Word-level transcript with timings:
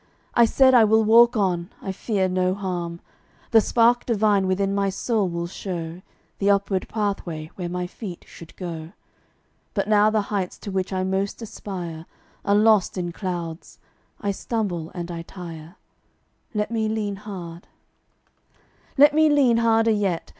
I 0.33 0.45
said 0.45 0.73
I 0.73 0.83
will 0.83 1.03
walk 1.03 1.37
on, 1.37 1.69
I 1.79 1.91
fear 1.91 2.27
no 2.27 2.55
harm, 2.55 3.01
The 3.51 3.61
spark 3.61 4.03
divine 4.03 4.47
within 4.47 4.73
my 4.73 4.89
soul 4.89 5.29
will 5.29 5.45
show 5.45 6.01
The 6.39 6.49
upward 6.49 6.89
pathway 6.89 7.51
where 7.53 7.69
my 7.69 7.85
feet 7.85 8.25
should 8.27 8.55
go. 8.55 8.93
But 9.75 9.87
now 9.87 10.09
the 10.09 10.21
heights 10.33 10.57
to 10.61 10.71
which 10.71 10.91
I 10.91 11.03
most 11.03 11.39
aspire 11.43 12.07
Are 12.43 12.55
lost 12.55 12.97
in 12.97 13.11
clouds. 13.11 13.77
I 14.19 14.31
stumble 14.31 14.89
and 14.95 15.11
I 15.11 15.21
tire: 15.21 15.75
Let 16.55 16.71
me 16.71 16.89
lean 16.89 17.17
hard. 17.17 17.67
Let 18.97 19.13
me 19.13 19.29
lean 19.29 19.57
harder 19.57 19.91
yet. 19.91 20.29